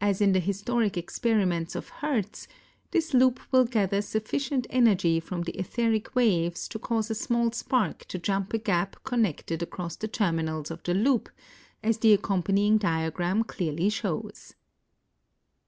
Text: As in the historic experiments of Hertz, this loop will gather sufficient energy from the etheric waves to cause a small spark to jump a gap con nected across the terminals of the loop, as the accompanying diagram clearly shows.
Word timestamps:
As 0.00 0.20
in 0.20 0.30
the 0.34 0.38
historic 0.38 0.96
experiments 0.96 1.74
of 1.74 1.88
Hertz, 1.88 2.46
this 2.92 3.12
loop 3.12 3.40
will 3.50 3.64
gather 3.64 4.00
sufficient 4.00 4.68
energy 4.70 5.18
from 5.18 5.42
the 5.42 5.58
etheric 5.58 6.14
waves 6.14 6.68
to 6.68 6.78
cause 6.78 7.10
a 7.10 7.14
small 7.16 7.50
spark 7.50 8.04
to 8.04 8.20
jump 8.20 8.52
a 8.54 8.58
gap 8.58 9.02
con 9.02 9.24
nected 9.24 9.60
across 9.60 9.96
the 9.96 10.06
terminals 10.06 10.70
of 10.70 10.84
the 10.84 10.94
loop, 10.94 11.28
as 11.82 11.98
the 11.98 12.12
accompanying 12.12 12.78
diagram 12.78 13.42
clearly 13.42 13.88
shows. 13.90 14.54